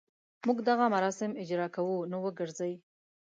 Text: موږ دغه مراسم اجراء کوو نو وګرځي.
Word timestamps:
موږ 0.47 0.57
دغه 0.69 0.85
مراسم 0.95 1.31
اجراء 1.41 1.69
کوو 1.75 1.97
نو 2.11 2.17
وګرځي. 2.25 2.73